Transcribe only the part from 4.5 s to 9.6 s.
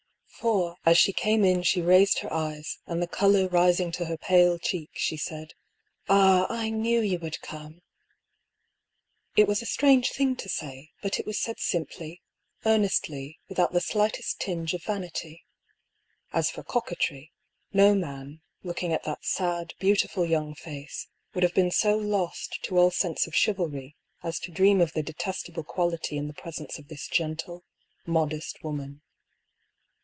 cheek she said:" Ah, I knew you would come!" It